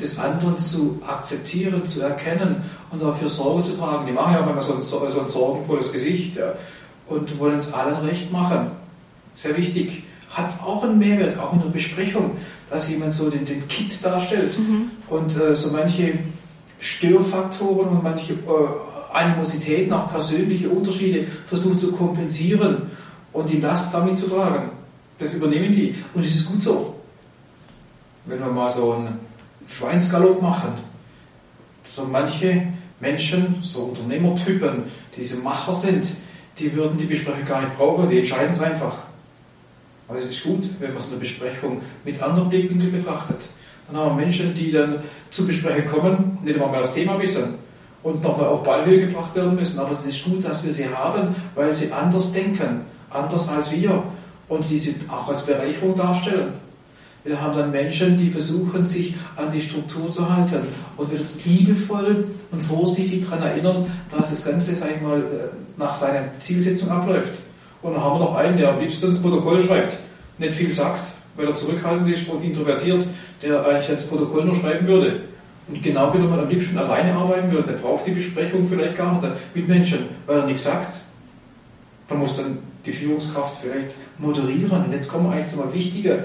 des 0.00 0.18
anderen 0.18 0.58
zu 0.58 1.00
akzeptieren, 1.06 1.86
zu 1.86 2.02
erkennen 2.02 2.64
und 2.90 3.00
dafür 3.00 3.28
Sorge 3.28 3.62
zu 3.62 3.76
tragen. 3.76 4.04
Die 4.06 4.12
machen 4.12 4.34
ja 4.34 4.40
manchmal 4.40 4.62
so 4.62 4.74
ein, 4.74 4.80
so 4.80 5.20
ein 5.20 5.28
sorgenvolles 5.28 5.92
Gesicht 5.92 6.36
ja, 6.36 6.54
und 7.06 7.38
wollen 7.38 7.58
es 7.58 7.72
allen 7.72 8.06
recht 8.06 8.32
machen. 8.32 8.70
Sehr 9.34 9.56
wichtig. 9.56 10.04
Hat 10.30 10.62
auch 10.62 10.82
einen 10.82 10.98
Mehrwert, 10.98 11.38
auch 11.38 11.52
in 11.52 11.60
der 11.60 11.68
Besprechung, 11.68 12.36
dass 12.70 12.88
jemand 12.88 13.12
so 13.12 13.28
den, 13.28 13.44
den 13.44 13.68
Kit 13.68 14.02
darstellt 14.02 14.58
mhm. 14.58 14.90
und 15.08 15.36
äh, 15.36 15.54
so 15.54 15.70
manche 15.70 16.14
Störfaktoren 16.80 17.90
und 17.90 18.02
manche 18.02 18.32
äh, 18.32 18.36
Animositäten, 19.12 19.92
auch 19.92 20.10
persönliche 20.10 20.68
Unterschiede 20.70 21.26
versucht 21.44 21.80
zu 21.80 21.92
kompensieren 21.92 22.90
und 23.32 23.50
die 23.50 23.58
Last 23.58 23.92
damit 23.92 24.18
zu 24.18 24.26
tragen. 24.26 24.70
Das 25.18 25.34
übernehmen 25.34 25.72
die. 25.72 25.94
Und 26.14 26.24
es 26.24 26.34
ist 26.34 26.46
gut 26.46 26.62
so. 26.62 26.94
Wenn 28.24 28.40
wir 28.40 28.46
mal 28.46 28.70
so 28.70 28.92
einen 28.92 29.18
Schweinsgalopp 29.68 30.40
machen, 30.40 30.72
so 31.84 32.04
manche 32.04 32.66
Menschen, 33.00 33.56
so 33.62 33.80
Unternehmertypen, 33.80 34.84
die 35.16 35.24
so 35.24 35.36
Macher 35.38 35.74
sind, 35.74 36.06
die 36.58 36.74
würden 36.74 36.98
die 36.98 37.06
Besprechung 37.06 37.44
gar 37.44 37.60
nicht 37.60 37.76
brauchen, 37.76 38.08
die 38.08 38.18
entscheiden 38.18 38.50
es 38.50 38.60
einfach. 38.60 38.94
Aber 40.08 40.18
es 40.18 40.26
ist 40.26 40.44
gut, 40.44 40.68
wenn 40.78 40.90
man 40.90 40.98
es 40.98 41.06
in 41.06 41.12
der 41.12 41.20
Besprechung 41.20 41.80
mit 42.04 42.22
anderen 42.22 42.50
Blickwinkeln 42.50 42.92
betrachtet. 42.92 43.40
Dann 43.86 43.96
haben 43.96 44.16
wir 44.16 44.24
Menschen, 44.24 44.54
die 44.54 44.70
dann 44.70 45.02
zur 45.30 45.46
Besprechung 45.46 45.86
kommen, 45.86 46.38
nicht 46.42 46.56
einmal 46.56 46.70
mehr 46.70 46.80
das 46.80 46.94
Thema 46.94 47.20
wissen 47.20 47.54
und 48.02 48.22
nochmal 48.22 48.48
auf 48.48 48.62
Ballhöhe 48.62 49.06
gebracht 49.06 49.34
werden 49.34 49.54
müssen. 49.54 49.78
Aber 49.78 49.92
es 49.92 50.04
ist 50.04 50.24
gut, 50.24 50.44
dass 50.44 50.64
wir 50.64 50.72
sie 50.72 50.88
haben, 50.88 51.34
weil 51.54 51.72
sie 51.72 51.92
anders 51.92 52.32
denken, 52.32 52.82
anders 53.10 53.48
als 53.48 53.72
wir 53.72 54.02
und 54.48 54.68
die 54.68 54.78
sie 54.78 54.96
auch 55.08 55.28
als 55.28 55.46
Bereicherung 55.46 55.96
darstellen. 55.96 56.54
Wir 57.24 57.40
haben 57.40 57.56
dann 57.56 57.70
Menschen, 57.70 58.16
die 58.16 58.30
versuchen, 58.30 58.84
sich 58.84 59.14
an 59.36 59.52
die 59.52 59.60
Struktur 59.60 60.10
zu 60.10 60.28
halten 60.28 60.62
und 60.96 61.12
wird 61.12 61.24
liebevoll 61.44 62.24
und 62.50 62.60
vorsichtig 62.60 63.24
daran 63.24 63.46
erinnern, 63.46 63.86
dass 64.10 64.30
das 64.30 64.44
Ganze, 64.44 64.74
sag 64.74 64.96
ich 64.96 65.00
mal, 65.00 65.20
äh, 65.20 65.22
nach 65.76 65.94
seiner 65.94 66.24
Zielsetzung 66.40 66.90
abläuft. 66.90 67.34
Und 67.80 67.94
dann 67.94 68.02
haben 68.02 68.18
wir 68.18 68.24
noch 68.24 68.34
einen, 68.34 68.56
der 68.56 68.70
am 68.70 68.80
liebsten 68.80 69.06
ins 69.06 69.22
Protokoll 69.22 69.60
schreibt, 69.60 69.98
nicht 70.38 70.54
viel 70.54 70.72
sagt, 70.72 71.12
weil 71.36 71.46
er 71.46 71.54
zurückhaltend 71.54 72.12
ist 72.12 72.28
und 72.28 72.42
introvertiert, 72.42 73.06
der 73.40 73.64
eigentlich 73.64 73.86
das 73.86 74.04
Protokoll 74.04 74.44
nur 74.44 74.54
schreiben 74.54 74.86
würde. 74.86 75.20
Und 75.68 75.80
genau 75.80 76.10
genommen 76.10 76.40
am 76.40 76.48
liebsten 76.48 76.76
alleine 76.76 77.14
arbeiten 77.14 77.52
würde. 77.52 77.72
Der 77.72 77.78
braucht 77.78 78.04
die 78.04 78.10
Besprechung 78.10 78.66
vielleicht 78.68 78.96
gar 78.96 79.12
nicht 79.12 79.32
mit 79.54 79.68
Menschen, 79.68 80.00
weil 80.26 80.40
er 80.40 80.46
nichts 80.46 80.64
sagt. 80.64 81.00
Da 82.08 82.16
muss 82.16 82.36
dann 82.36 82.58
die 82.84 82.90
Führungskraft 82.90 83.56
vielleicht 83.62 83.94
moderieren. 84.18 84.84
Und 84.84 84.92
jetzt 84.92 85.08
kommen 85.08 85.26
wir 85.26 85.34
eigentlich 85.34 85.48
zu 85.48 85.62
einem 85.62 85.72
wichtigen 85.72 86.18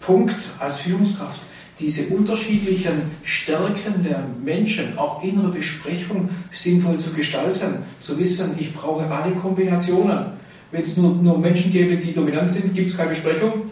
Punkt 0.00 0.50
als 0.58 0.80
Führungskraft. 0.80 1.40
Diese 1.78 2.14
unterschiedlichen 2.14 2.92
Stärken 3.22 4.02
der 4.04 4.22
Menschen 4.44 4.98
auch 4.98 5.22
in 5.22 5.40
der 5.40 5.48
Besprechung 5.48 6.28
sinnvoll 6.52 6.98
zu 6.98 7.10
gestalten, 7.10 7.76
zu 8.00 8.18
wissen, 8.18 8.54
ich 8.58 8.72
brauche 8.74 9.06
alle 9.06 9.34
Kombinationen. 9.34 10.32
Wenn 10.72 10.82
es 10.82 10.96
nur, 10.96 11.14
nur 11.16 11.38
Menschen 11.38 11.70
gäbe, 11.70 11.96
die 11.96 12.12
dominant 12.12 12.50
sind, 12.50 12.74
gibt 12.74 12.88
es 12.88 12.96
keine 12.96 13.10
Besprechung. 13.10 13.62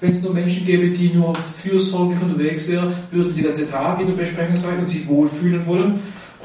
Wenn 0.00 0.10
es 0.10 0.20
nur 0.20 0.34
Menschen 0.34 0.66
gäbe, 0.66 0.90
die 0.90 1.10
nur 1.10 1.34
fürsorglich 1.34 2.20
unterwegs 2.20 2.68
wären, 2.68 2.92
würden 3.12 3.34
die 3.34 3.42
ganze 3.42 3.70
Tag 3.70 4.00
in 4.00 4.06
der 4.06 4.14
Besprechung 4.14 4.56
sein 4.56 4.80
und 4.80 4.88
sich 4.88 5.06
wohlfühlen 5.06 5.64
wollen. 5.64 6.00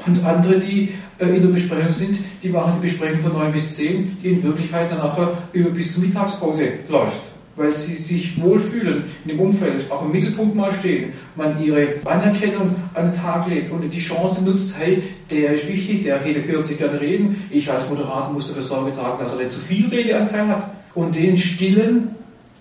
Und 0.06 0.24
andere, 0.24 0.58
die 0.60 0.90
äh, 1.18 1.26
in 1.26 1.42
der 1.42 1.48
Besprechung 1.48 1.92
sind, 1.92 2.18
die 2.42 2.48
machen 2.48 2.74
die 2.80 2.88
Besprechung 2.88 3.20
von 3.20 3.32
9 3.32 3.52
bis 3.52 3.72
10, 3.72 4.18
die 4.22 4.28
in 4.28 4.42
Wirklichkeit 4.42 4.90
dann 4.90 4.98
nachher 4.98 5.32
über 5.52 5.70
bis 5.70 5.92
zur 5.92 6.04
Mittagspause 6.04 6.68
läuft 6.88 7.39
weil 7.60 7.74
sie 7.74 7.94
sich 7.94 8.40
wohlfühlen 8.40 9.04
in 9.24 9.32
dem 9.32 9.40
Umfeld, 9.40 9.90
auch 9.90 10.02
im 10.02 10.12
Mittelpunkt 10.12 10.56
mal 10.56 10.72
stehen, 10.72 11.12
man 11.36 11.62
ihre 11.62 11.88
Anerkennung 12.06 12.74
an 12.94 13.12
den 13.12 13.14
Tag 13.14 13.46
legt 13.48 13.70
und 13.70 13.82
die 13.82 14.00
Chance 14.00 14.42
nutzt, 14.42 14.74
hey, 14.78 15.02
der 15.30 15.52
ist 15.52 15.68
wichtig, 15.68 16.04
der 16.04 16.24
hört 16.24 16.66
sich 16.66 16.78
gerne 16.78 16.98
reden, 16.98 17.46
ich 17.50 17.70
als 17.70 17.90
Moderator 17.90 18.32
muss 18.32 18.48
dafür 18.48 18.62
Sorge 18.62 18.92
tragen, 18.94 19.22
dass 19.22 19.34
er 19.34 19.40
nicht 19.40 19.52
zu 19.52 19.60
viel 19.60 19.86
Redeanteil 19.88 20.48
hat 20.48 20.70
und 20.94 21.14
den 21.14 21.36
stillen, 21.36 22.14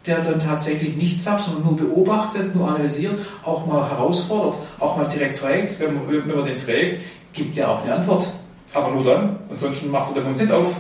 der 0.06 0.20
dann 0.20 0.40
tatsächlich 0.42 0.98
nichts 0.98 1.24
sagt, 1.24 1.44
sondern 1.44 1.64
nur 1.64 1.78
beobachtet, 1.78 2.54
nur 2.54 2.68
analysiert, 2.68 3.16
auch 3.46 3.66
mal 3.66 3.90
herausfordert, 3.90 4.56
auch 4.80 4.98
mal 4.98 5.06
direkt 5.06 5.38
fragt, 5.38 5.80
wenn 5.80 5.94
man, 5.94 6.10
wenn 6.10 6.36
man 6.36 6.46
den 6.46 6.58
fragt, 6.58 6.98
gibt 7.32 7.58
er 7.58 7.72
auch 7.72 7.84
eine 7.84 7.96
Antwort. 7.96 8.30
Aber 8.74 8.92
nur 8.92 9.04
dann, 9.06 9.38
ansonsten 9.50 9.90
macht 9.90 10.10
er 10.10 10.16
den 10.16 10.24
Mund 10.26 10.42
nicht 10.42 10.52
auf. 10.52 10.76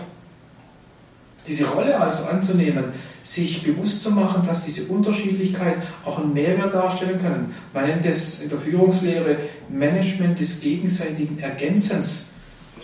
Diese 1.49 1.65
Rolle 1.65 1.99
also 1.99 2.25
anzunehmen, 2.25 2.85
sich 3.23 3.63
bewusst 3.63 4.03
zu 4.03 4.11
machen, 4.11 4.43
dass 4.45 4.65
diese 4.65 4.83
Unterschiedlichkeit 4.83 5.77
auch 6.05 6.19
einen 6.19 6.31
Mehrwert 6.31 6.75
darstellen 6.75 7.19
können. 7.19 7.55
Man 7.73 7.87
nennt 7.87 8.05
es 8.05 8.41
in 8.41 8.49
der 8.49 8.59
Führungslehre 8.59 9.37
Management 9.67 10.39
des 10.39 10.61
gegenseitigen 10.61 11.39
Ergänzens, 11.39 12.27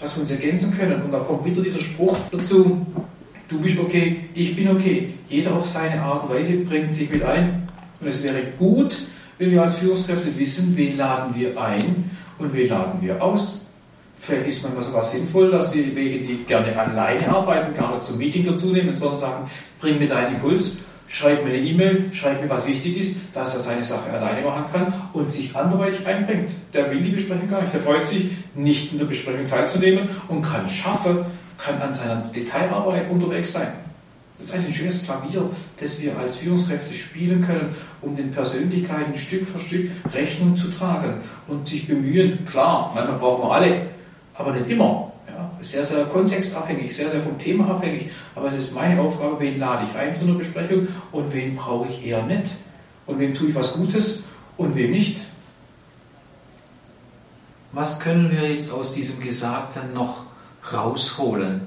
dass 0.02 0.16
wir 0.16 0.22
uns 0.22 0.32
ergänzen 0.32 0.76
können. 0.76 1.00
Und 1.04 1.12
da 1.12 1.20
kommt 1.20 1.46
wieder 1.46 1.62
dieser 1.62 1.80
Spruch 1.80 2.18
dazu, 2.32 2.84
du 3.48 3.60
bist 3.60 3.78
okay, 3.78 4.22
ich 4.34 4.56
bin 4.56 4.68
okay. 4.70 5.14
Jeder 5.30 5.54
auf 5.54 5.70
seine 5.70 6.02
Art 6.02 6.24
und 6.24 6.36
Weise 6.36 6.54
bringt 6.58 6.92
sich 6.92 7.12
mit 7.12 7.22
ein. 7.22 7.68
Und 8.02 8.08
es 8.08 8.24
wäre 8.24 8.42
gut, 8.58 9.06
wenn 9.38 9.52
wir 9.52 9.62
als 9.62 9.76
Führungskräfte 9.76 10.36
wissen, 10.40 10.76
wen 10.76 10.98
laden 10.98 11.36
wir 11.36 11.62
ein 11.62 12.10
und 12.40 12.52
wen 12.52 12.68
laden 12.68 13.00
wir 13.00 13.22
aus. 13.22 13.65
Vielleicht 14.18 14.48
ist 14.48 14.64
manchmal 14.64 14.84
sogar 14.84 15.04
sinnvoll, 15.04 15.52
dass 15.52 15.74
wir 15.74 15.96
welche, 15.96 16.20
die 16.20 16.44
gerne 16.48 16.78
alleine 16.78 17.28
arbeiten, 17.30 17.74
gar 17.74 17.92
nicht 17.92 18.04
zum 18.04 18.18
Meeting 18.18 18.44
dazu 18.44 18.68
nehmen, 18.68 18.96
sondern 18.96 19.18
sagen, 19.18 19.52
bring 19.80 20.00
mir 20.00 20.08
deinen 20.08 20.36
Impuls, 20.36 20.78
schreib 21.08 21.44
mir 21.44 21.52
eine 21.52 21.60
E-Mail, 21.60 22.06
schreib 22.14 22.42
mir, 22.42 22.50
was 22.50 22.66
wichtig 22.66 22.98
ist, 22.98 23.18
dass 23.34 23.56
er 23.56 23.62
seine 23.62 23.84
Sache 23.84 24.10
alleine 24.12 24.42
machen 24.42 24.66
kann 24.72 24.94
und 25.14 25.32
sich 25.32 25.56
anderweitig 25.56 26.06
einbringt. 26.08 26.52
Der 26.74 26.90
will 26.90 27.02
die 27.02 27.12
Besprechung 27.12 27.50
gar 27.50 27.62
nicht. 27.62 27.74
Der 27.74 27.82
freut 27.82 28.06
sich, 28.06 28.32
nicht 28.56 28.94
in 28.94 28.98
der 28.98 29.06
Besprechung 29.06 29.48
teilzunehmen 29.48 30.10
und 30.28 30.42
kann 30.42 30.68
schaffen, 30.70 31.20
kann 31.58 31.82
an 31.82 31.94
seiner 31.94 32.18
Detailarbeit 32.36 33.10
unterwegs 33.10 33.54
sein. 33.54 33.68
Das 34.38 34.48
ist 34.48 34.54
eigentlich 34.54 34.68
ein 34.68 34.74
schönes 34.74 35.04
Klavier, 35.04 35.50
das 35.80 36.02
wir 36.02 36.18
als 36.18 36.36
Führungskräfte 36.36 36.94
spielen 36.94 37.42
können, 37.42 37.74
um 38.02 38.16
den 38.16 38.32
Persönlichkeiten 38.32 39.16
Stück 39.18 39.48
für 39.48 39.60
Stück 39.60 39.90
Rechnung 40.14 40.58
zu 40.58 40.70
tragen 40.70 41.22
und 41.48 41.68
sich 41.68 41.88
bemühen. 41.88 42.46
Klar, 42.46 42.92
manchmal 42.94 43.18
brauchen 43.18 43.44
wir 43.44 43.52
alle 43.54 43.82
aber 44.38 44.54
nicht 44.54 44.70
immer. 44.70 45.12
Ja, 45.28 45.52
sehr, 45.62 45.84
sehr 45.84 46.06
kontextabhängig, 46.06 46.96
sehr, 46.96 47.10
sehr 47.10 47.22
vom 47.22 47.38
Thema 47.38 47.70
abhängig. 47.72 48.10
Aber 48.36 48.50
es 48.50 48.56
ist 48.56 48.74
meine 48.74 49.02
Aufgabe, 49.02 49.40
wen 49.40 49.60
lade 49.60 49.86
ich 49.90 49.98
ein 49.98 50.16
zu 50.16 50.26
einer 50.26 50.36
Besprechung 50.36 50.88
und 51.12 51.34
wen 51.34 51.56
brauche 51.56 51.88
ich 51.90 52.06
eher 52.06 52.24
nicht. 52.24 52.56
Und 53.06 53.20
wem 53.20 53.34
tue 53.34 53.50
ich 53.50 53.56
was 53.56 53.74
Gutes 53.74 54.24
und 54.58 54.76
wem 54.76 54.92
nicht. 54.92 55.22
Was 57.72 58.00
können 58.00 58.32
wir 58.32 58.54
jetzt 58.54 58.72
aus 58.72 58.94
diesem 58.94 59.20
Gesagten 59.20 59.94
noch 59.94 60.24
rausholen, 60.72 61.62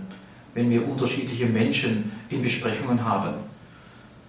wenn 0.55 0.71
wir 0.71 0.89
unterschiedliche 0.89 1.47
Menschen 1.47 2.13
in 2.31 2.43
Besprechungen 2.43 3.05
haben? 3.05 3.35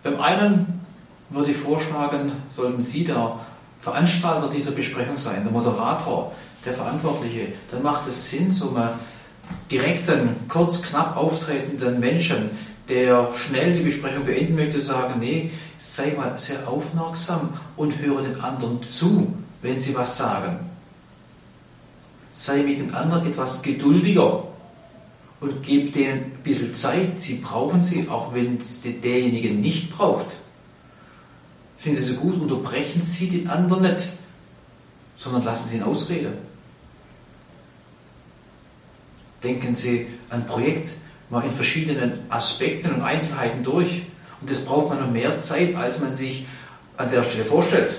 Beim 0.04 0.20
einen 0.20 0.82
würde 1.30 1.52
ich 1.52 1.58
vorschlagen, 1.58 2.32
sollten 2.56 2.82
Sie 2.82 3.06
der 3.06 3.40
Veranstalter 3.80 4.50
dieser 4.50 4.72
Besprechung 4.72 5.18
sein, 5.18 5.44
der 5.44 5.54
Moderator, 5.54 6.34
der 6.66 6.74
Verantwortliche, 6.74 7.54
dann 7.72 7.84
macht 7.84 8.08
es 8.08 8.30
Sinn, 8.30 8.52
so 8.52 8.76
einem 8.76 9.00
direkten, 9.72 10.36
kurz, 10.48 10.82
knapp 10.82 11.16
auftretenden 11.16 12.00
Menschen, 12.00 12.52
der 12.90 13.32
schnell 13.34 13.76
die 13.76 13.84
Besprechung 13.84 14.26
beenden 14.26 14.56
möchte, 14.56 14.82
sagen, 14.82 15.20
nee, 15.20 15.52
sei 15.78 16.14
mal 16.18 16.38
sehr 16.38 16.68
aufmerksam 16.68 17.54
und 17.78 18.00
höre 18.00 18.24
den 18.24 18.42
anderen 18.42 18.82
zu, 18.84 19.34
wenn 19.62 19.80
sie 19.80 19.96
was 19.96 20.18
sagen. 20.18 20.60
Sei 22.34 22.64
mit 22.64 22.80
den 22.80 22.94
anderen 22.94 23.28
etwas 23.28 23.62
geduldiger 23.62 24.44
und 25.40 25.64
gib 25.64 25.94
denen 25.94 26.24
ein 26.24 26.44
bisschen 26.44 26.74
Zeit. 26.74 27.20
Sie 27.20 27.36
brauchen 27.36 27.82
sie, 27.82 28.08
auch 28.10 28.34
wenn 28.34 28.60
derjenige 29.04 29.52
nicht 29.52 29.92
braucht. 29.92 30.28
Sind 31.78 31.96
sie 31.96 32.04
so 32.04 32.16
gut, 32.16 32.42
unterbrechen 32.42 33.02
Sie 33.02 33.30
den 33.30 33.50
anderen 33.50 33.84
nicht, 33.84 34.10
sondern 35.18 35.44
lassen 35.44 35.70
Sie 35.70 35.78
ihn 35.78 35.84
ausreden. 35.84 36.49
Denken 39.44 39.76
Sie 39.76 40.08
ein 40.30 40.46
Projekt 40.46 40.90
mal 41.30 41.44
in 41.44 41.52
verschiedenen 41.52 42.26
Aspekten 42.30 42.94
und 42.94 43.02
Einzelheiten 43.02 43.64
durch. 43.64 44.04
Und 44.42 44.50
das 44.50 44.64
braucht 44.66 44.90
man 44.90 45.00
noch 45.00 45.12
mehr 45.12 45.38
Zeit, 45.38 45.76
als 45.76 46.00
man 46.00 46.14
sich 46.14 46.46
an 46.98 47.10
der 47.10 47.24
Stelle 47.24 47.46
vorstellt. 47.46 47.92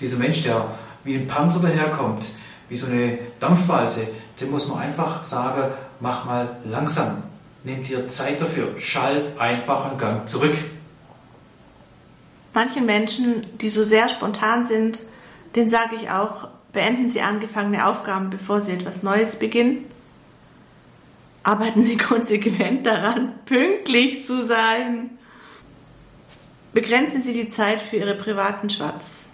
Dieser 0.00 0.18
Mensch, 0.18 0.42
der 0.42 0.68
wie 1.04 1.16
ein 1.16 1.26
Panzer 1.26 1.60
daherkommt, 1.60 2.26
wie 2.68 2.76
so 2.76 2.86
eine 2.86 3.18
Dampfwalze, 3.40 4.08
dem 4.40 4.50
muss 4.50 4.68
man 4.68 4.78
einfach 4.78 5.24
sagen, 5.24 5.72
mach 6.00 6.24
mal 6.24 6.56
langsam. 6.64 7.22
Nimm 7.62 7.84
dir 7.84 8.08
Zeit 8.08 8.40
dafür. 8.40 8.78
Schalt 8.78 9.38
einfach 9.38 9.86
einen 9.86 9.98
Gang 9.98 10.28
zurück. 10.28 10.56
Manchen 12.52 12.86
Menschen, 12.86 13.46
die 13.60 13.70
so 13.70 13.82
sehr 13.82 14.08
spontan 14.08 14.64
sind, 14.64 15.00
den 15.56 15.68
sage 15.68 15.96
ich 15.96 16.10
auch, 16.10 16.48
beenden 16.72 17.08
Sie 17.08 17.20
angefangene 17.20 17.86
Aufgaben, 17.86 18.30
bevor 18.30 18.60
Sie 18.60 18.72
etwas 18.72 19.02
Neues 19.02 19.36
beginnen 19.36 19.86
arbeiten 21.44 21.84
Sie 21.84 21.96
konsequent 22.10 22.86
daran, 22.86 23.34
pünktlich 23.44 24.26
zu 24.26 24.44
sein. 24.44 25.10
Begrenzen 26.72 27.22
Sie 27.22 27.32
die 27.32 27.48
Zeit 27.48 27.80
für 27.80 27.96
Ihre 27.96 28.16
privaten 28.16 28.68
Schwatz. 28.68 29.26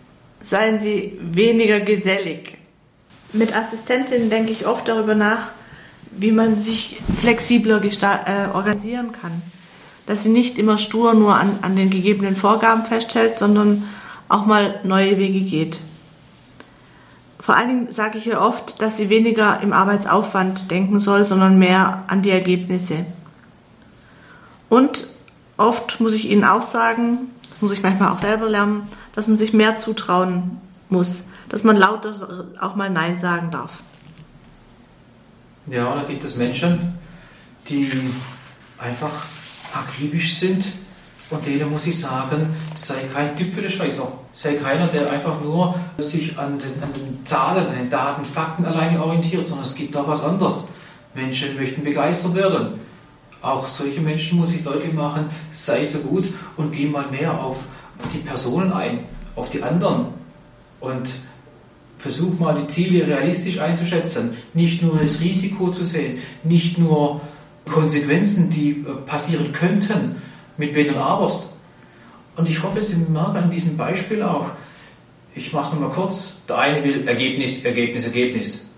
Seien 0.43 0.79
Sie 0.79 1.19
weniger 1.21 1.81
gesellig. 1.81 2.59
Mit 3.33 3.57
Assistentinnen 3.57 4.29
denke 4.29 4.53
ich 4.53 4.67
oft 4.67 4.87
darüber 4.89 5.15
nach, 5.15 5.49
wie 6.11 6.33
man 6.33 6.57
sich 6.57 6.99
flexibler 7.19 7.81
äh, 7.83 8.49
organisieren 8.53 9.13
kann. 9.13 9.43
Dass 10.07 10.25
sie 10.25 10.31
nicht 10.31 10.59
immer 10.59 10.77
stur 10.77 11.15
nur 11.15 11.37
an, 11.37 11.61
an 11.63 11.77
den 11.77 11.91
gegebenen 11.91 12.35
Vorgaben 12.35 12.85
festhält, 12.85 13.39
sondern 13.39 13.89
auch 14.29 14.45
mal 14.45 14.81
neue 14.83 15.19
Wege 15.19 15.41
geht. 15.41 15.79
Vor 17.41 17.57
allen 17.57 17.69
Dingen 17.69 17.93
sage 17.93 18.19
ich 18.19 18.27
ihr 18.27 18.41
oft, 18.41 18.83
dass 18.83 18.99
sie 18.99 19.09
weniger 19.09 19.61
im 19.61 19.73
Arbeitsaufwand 19.73 20.71
denken 20.71 21.01
soll, 21.01 21.25
sondern 21.25 21.59
mehr 21.59 22.05
an 22.07 22.21
die 22.21 22.31
Ergebnisse. 22.31 23.07
Und 24.69 25.09
oft 25.57 26.01
muss 26.01 26.15
ich 26.15 26.31
Ihnen 26.31 26.45
auch 26.45 26.63
sagen, 26.63 27.31
das 27.49 27.63
muss 27.63 27.73
ich 27.73 27.83
manchmal 27.83 28.11
auch 28.11 28.19
selber 28.19 28.49
lernen, 28.49 28.87
dass 29.15 29.27
man 29.27 29.37
sich 29.37 29.55
mehr 29.55 29.79
zutrauen 29.79 30.59
muss, 30.91 31.23
dass 31.49 31.65
man 31.65 31.77
lauter 31.77 32.15
auch 32.61 32.77
mal 32.77 32.91
Nein 32.91 33.19
sagen 33.19 33.51
darf. 33.51 33.83
Ja, 35.67 35.95
da 35.95 36.05
gibt 36.05 36.25
es 36.25 36.37
Menschen, 36.37 36.99
die 37.69 37.91
einfach 38.79 39.13
akribisch 39.75 40.37
sind 40.37 40.65
und 41.31 41.47
denen 41.47 41.71
muss 41.71 41.87
ich 41.87 41.99
sagen, 41.99 42.55
sei 42.77 43.03
kein 43.13 43.37
Typ 43.37 43.55
für 43.55 43.63
den 43.63 43.71
Scheißer. 43.71 44.20
Sei 44.33 44.55
keiner, 44.55 44.87
der 44.87 45.11
einfach 45.11 45.41
nur 45.43 45.75
sich 45.99 46.39
an 46.39 46.59
den, 46.59 46.83
an 46.83 46.93
den 46.93 47.27
Zahlen, 47.27 47.67
an 47.67 47.77
den 47.77 47.91
Daten, 47.91 48.25
Fakten 48.25 48.65
alleine 48.65 49.03
orientiert, 49.03 49.47
sondern 49.47 49.67
es 49.67 49.75
gibt 49.75 49.97
auch 49.97 50.07
was 50.07 50.23
anderes. 50.23 50.65
Menschen 51.15 51.57
möchten 51.57 51.83
begeistert 51.83 52.35
werden 52.35 52.81
auch 53.43 53.67
solche 53.67 54.01
Menschen 54.01 54.39
muss 54.39 54.53
ich 54.53 54.63
deutlich 54.63 54.93
machen, 54.93 55.27
sei 55.51 55.85
so 55.85 55.99
gut 55.99 56.33
und 56.57 56.73
geh 56.73 56.87
mal 56.87 57.11
mehr 57.11 57.43
auf 57.43 57.65
die 58.13 58.19
Personen 58.19 58.73
ein, 58.73 59.01
auf 59.35 59.51
die 59.51 59.63
anderen 59.63 60.09
und 60.81 61.11
versuch 61.99 62.39
mal 62.39 62.55
die 62.55 62.69
Ziele 62.69 63.07
realistisch 63.07 63.59
einzuschätzen, 63.59 64.37
nicht 64.55 64.83
nur 64.83 64.99
das 64.99 65.21
Risiko 65.21 65.71
zu 65.71 65.85
sehen, 65.85 66.19
nicht 66.45 66.79
nur 66.79 67.21
Konsequenzen, 67.71 68.51
die 68.51 68.71
äh, 68.71 69.07
passieren 69.07 69.53
könnten, 69.53 70.17
mit 70.57 70.75
Wenn 70.75 70.91
und 70.91 70.97
Abers. 70.97 71.50
Und 72.37 72.49
ich 72.49 72.63
hoffe, 72.63 72.83
Sie 72.83 72.97
merken 72.97 73.37
an 73.37 73.51
diesem 73.51 73.77
Beispiel 73.77 74.23
auch, 74.23 74.47
ich 75.35 75.53
mache 75.53 75.69
es 75.69 75.73
nochmal 75.73 75.91
kurz, 75.91 76.35
der 76.49 76.59
eine 76.59 76.83
will 76.83 77.07
Ergebnis, 77.07 77.65
Ergebnis, 77.65 78.07
Ergebnis. 78.07 78.71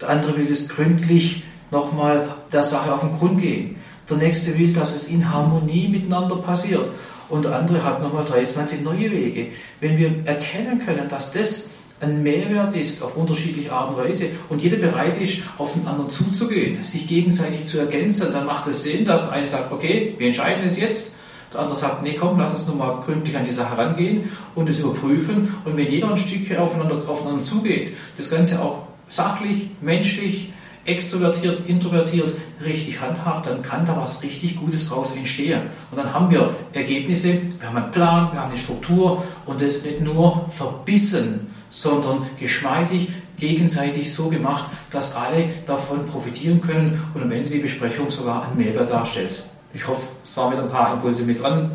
Der 0.00 0.10
andere 0.10 0.36
will 0.36 0.50
es 0.50 0.68
gründlich 0.68 1.42
nochmal 1.70 2.28
der 2.52 2.62
Sache 2.62 2.92
auf 2.92 3.00
den 3.00 3.16
Grund 3.18 3.40
gehen. 3.40 3.76
Der 4.08 4.18
nächste 4.18 4.58
will, 4.58 4.72
dass 4.72 4.94
es 4.94 5.08
in 5.08 5.32
Harmonie 5.32 5.88
miteinander 5.88 6.36
passiert. 6.36 6.88
Und 7.28 7.44
der 7.44 7.56
andere 7.56 7.82
hat 7.82 8.02
nochmal 8.02 8.24
23 8.24 8.82
neue 8.82 9.10
Wege. 9.10 9.48
Wenn 9.80 9.98
wir 9.98 10.12
erkennen 10.26 10.78
können, 10.78 11.08
dass 11.08 11.32
das 11.32 11.70
ein 12.00 12.22
Mehrwert 12.22 12.76
ist 12.76 13.02
auf 13.02 13.16
unterschiedliche 13.16 13.72
Art 13.72 13.90
und 13.90 13.96
Weise 13.96 14.26
und 14.48 14.62
jeder 14.62 14.76
bereit 14.76 15.20
ist, 15.20 15.40
auf 15.56 15.72
den 15.72 15.86
anderen 15.86 16.10
zuzugehen, 16.10 16.82
sich 16.82 17.06
gegenseitig 17.06 17.64
zu 17.64 17.78
ergänzen, 17.78 18.32
dann 18.32 18.44
macht 18.44 18.68
es 18.68 18.82
Sinn, 18.82 19.04
dass 19.04 19.22
der 19.24 19.32
eine 19.32 19.48
sagt, 19.48 19.72
okay, 19.72 20.14
wir 20.18 20.26
entscheiden 20.26 20.64
es 20.64 20.78
jetzt, 20.78 21.14
der 21.56 21.62
andere 21.62 21.78
sagt, 21.78 22.02
nee, 22.02 22.14
komm, 22.14 22.38
lass 22.38 22.52
uns 22.52 22.66
nochmal 22.68 23.00
gründlich 23.04 23.36
an 23.36 23.44
die 23.44 23.52
Sache 23.52 23.78
rangehen 23.78 24.30
und 24.54 24.68
es 24.68 24.78
überprüfen. 24.78 25.54
Und 25.64 25.76
wenn 25.76 25.90
jeder 25.90 26.10
ein 26.10 26.18
Stückchen 26.18 26.58
aufeinander, 26.58 26.96
aufeinander 27.08 27.42
zugeht, 27.42 27.96
das 28.18 28.28
Ganze 28.28 28.60
auch 28.60 28.82
sachlich, 29.08 29.70
menschlich, 29.80 30.52
extrovertiert, 30.84 31.66
introvertiert 31.66 32.32
richtig 32.64 33.00
handhabt, 33.00 33.46
dann 33.46 33.62
kann 33.62 33.86
da 33.86 33.96
was 33.96 34.22
richtig 34.22 34.56
Gutes 34.56 34.88
draus 34.88 35.12
entstehen. 35.12 35.62
Und 35.90 35.98
dann 35.98 36.12
haben 36.12 36.30
wir 36.30 36.54
Ergebnisse, 36.74 37.40
wir 37.58 37.68
haben 37.68 37.76
einen 37.76 37.90
Plan, 37.90 38.28
wir 38.32 38.40
haben 38.40 38.50
eine 38.50 38.58
Struktur 38.58 39.24
und 39.46 39.60
das 39.60 39.82
nicht 39.82 40.00
nur 40.00 40.46
verbissen, 40.50 41.48
sondern 41.70 42.26
geschmeidig, 42.38 43.08
gegenseitig 43.38 44.12
so 44.12 44.28
gemacht, 44.28 44.70
dass 44.90 45.16
alle 45.16 45.48
davon 45.66 46.06
profitieren 46.06 46.60
können 46.60 47.02
und 47.14 47.22
am 47.22 47.32
Ende 47.32 47.50
die 47.50 47.58
Besprechung 47.58 48.10
sogar 48.10 48.46
einen 48.46 48.58
Mehrwert 48.58 48.90
darstellt. 48.90 49.42
Ich 49.74 49.86
hoffe, 49.86 50.06
es 50.24 50.36
waren 50.36 50.50
mit 50.50 50.58
ein 50.58 50.68
paar 50.68 50.94
Impulse 50.94 51.22
mit 51.24 51.40
dran. 51.40 51.70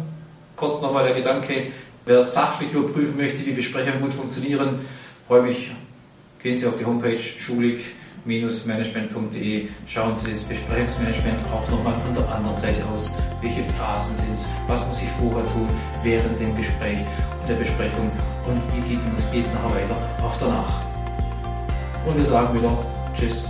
Kurz 0.55 0.81
nochmal 0.81 1.03
der 1.05 1.13
Gedanke, 1.13 1.67
wer 2.05 2.21
sachlich 2.21 2.73
überprüfen 2.73 3.17
möchte, 3.17 3.45
wie 3.45 3.53
Besprechungen 3.53 4.01
gut 4.01 4.13
funktionieren, 4.13 4.79
freue 5.27 5.43
mich, 5.43 5.71
gehen 6.41 6.57
Sie 6.57 6.67
auf 6.67 6.77
die 6.77 6.85
Homepage 6.85 7.19
schulig 7.19 7.93
management.de 8.25 9.67
schauen 9.87 10.15
Sie 10.15 10.31
das 10.31 10.43
Besprechungsmanagement 10.43 11.39
auch 11.51 11.67
nochmal 11.69 11.93
von 11.95 12.13
der 12.13 12.27
anderen 12.29 12.57
Seite 12.57 12.83
aus. 12.93 13.13
Welche 13.41 13.63
Phasen 13.63 14.15
sind 14.15 14.33
es? 14.33 14.49
Was 14.67 14.85
muss 14.87 15.01
ich 15.01 15.09
vorher 15.09 15.43
tun 15.51 15.67
während 16.03 16.39
dem 16.39 16.55
Gespräch 16.55 16.99
und 17.41 17.49
der 17.49 17.55
Besprechung? 17.55 18.11
Und 18.45 18.61
wie 18.75 18.81
geht 18.81 18.99
es 19.45 19.53
nachher 19.53 19.75
weiter? 19.75 19.95
Auch 20.23 20.37
danach. 20.39 20.81
Und 22.05 22.17
wir 22.17 22.25
sagen 22.25 22.57
wieder 22.57 22.77
Tschüss. 23.15 23.49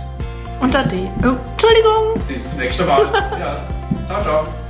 Unter 0.60 0.84
D. 0.84 1.08
Oh, 1.22 1.36
Entschuldigung. 1.52 2.26
Bis 2.28 2.48
zum 2.48 2.58
nächsten 2.58 2.86
Mal. 2.86 3.02
ja. 3.40 3.81
Ciao, 4.12 4.22
ciao. 4.22 4.61